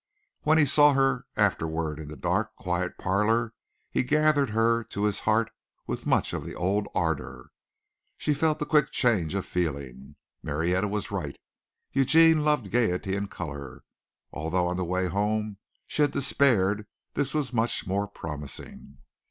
When 0.41 0.57
he 0.57 0.65
saw 0.65 0.95
her 0.95 1.27
afterward 1.37 1.99
in 1.99 2.07
the 2.07 2.15
dark, 2.15 2.55
quiet 2.55 2.97
parlor, 2.97 3.53
he 3.91 4.01
gathered 4.01 4.49
her 4.49 4.83
to 4.85 5.03
his 5.03 5.19
heart 5.29 5.51
with 5.85 6.07
much 6.07 6.33
of 6.33 6.43
the 6.43 6.55
old 6.55 6.87
ardour. 6.95 7.51
She 8.17 8.33
felt 8.33 8.57
the 8.57 8.65
quick 8.65 8.89
change 8.89 9.35
of 9.35 9.45
feeling. 9.45 10.15
Marietta 10.41 10.87
was 10.87 11.11
right. 11.11 11.37
Eugene 11.93 12.43
loved 12.43 12.71
gaiety 12.71 13.15
and 13.15 13.29
color. 13.29 13.83
Although 14.33 14.65
on 14.65 14.77
the 14.77 14.83
way 14.85 15.05
home 15.07 15.57
she 15.85 16.01
had 16.01 16.09
despaired 16.09 16.87
this 17.13 17.35
was 17.35 17.53
much 17.53 17.85
more 17.85 18.07
promising. 18.07 18.97